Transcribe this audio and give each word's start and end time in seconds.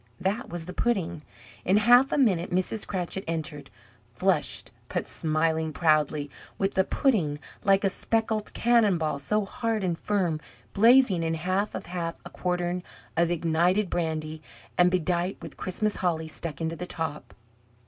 That 0.19 0.49
was 0.49 0.65
the 0.65 0.73
pudding! 0.73 1.21
In 1.63 1.77
half 1.77 2.11
a 2.11 2.17
minute 2.17 2.49
Mrs. 2.49 2.87
Cratchit 2.87 3.23
entered 3.27 3.69
flushed, 4.15 4.71
but 4.89 5.07
smiling 5.07 5.71
proudly 5.71 6.27
with 6.57 6.73
the 6.73 6.83
pudding, 6.83 7.37
like 7.63 7.83
a 7.83 7.89
speckled 7.91 8.51
cannon 8.55 8.97
ball, 8.97 9.19
so 9.19 9.45
hard 9.45 9.83
and 9.83 9.95
firm, 9.95 10.39
blazing 10.73 11.21
in 11.21 11.35
half 11.35 11.75
of 11.75 11.85
half 11.85 12.15
a 12.25 12.31
quartern 12.31 12.81
of 13.15 13.29
ignited 13.29 13.91
brandy, 13.91 14.41
and 14.75 14.89
bedight 14.89 15.37
with 15.39 15.55
Christmas 15.55 15.97
holly 15.97 16.27
stuck 16.27 16.59
into 16.61 16.75
the 16.75 16.87
top. 16.87 17.35